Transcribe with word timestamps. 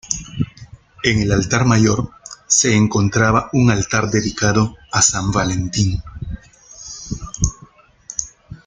En 1.03 1.19
el 1.21 1.31
altar 1.31 1.63
mayor 1.63 2.09
se 2.47 2.75
encontraba 2.75 3.51
un 3.53 3.69
altar 3.69 4.09
dedicado 4.09 4.75
a 4.91 4.99
San 4.99 5.31
Valentín. 5.31 6.01